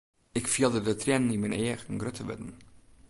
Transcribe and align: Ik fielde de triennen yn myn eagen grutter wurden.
Ik 0.31 0.47
fielde 0.53 0.81
de 0.87 0.93
triennen 1.01 1.33
yn 1.35 1.41
myn 1.41 1.57
eagen 1.61 1.99
grutter 2.01 2.25
wurden. 2.29 2.51